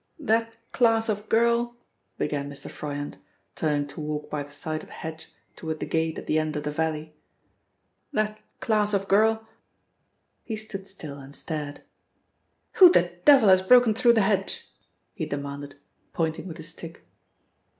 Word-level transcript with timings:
"That 0.17 0.51
class 0.71 1.09
of 1.09 1.29
girl," 1.29 1.77
began 2.17 2.49
Mr. 2.49 2.71
Froyant, 2.71 3.17
turning 3.55 3.85
to 3.89 4.01
walk 4.01 4.31
by 4.31 4.41
the 4.41 4.49
side 4.49 4.81
of 4.81 4.87
the 4.87 4.93
hedge 4.93 5.27
toward 5.55 5.79
the 5.79 5.85
gate 5.85 6.17
at 6.17 6.25
the 6.25 6.39
end 6.39 6.55
of 6.55 6.63
the 6.63 6.71
valley, 6.71 7.13
"that 8.11 8.39
class 8.61 8.95
of 8.95 9.07
girl" 9.07 9.47
he 10.43 10.55
stood 10.55 10.87
still 10.87 11.19
and 11.19 11.35
stared. 11.35 11.83
"Who 12.77 12.89
the 12.91 13.11
devil 13.25 13.49
has 13.49 13.61
broken 13.61 13.93
through 13.93 14.13
the 14.13 14.21
hedge?" 14.21 14.71
he 15.13 15.27
demanded, 15.27 15.75
pointing 16.13 16.47
with 16.47 16.57
his 16.57 16.69
stick. 16.69 17.03